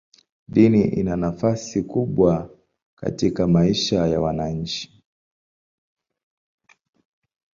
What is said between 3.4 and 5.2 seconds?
maisha ya wananchi.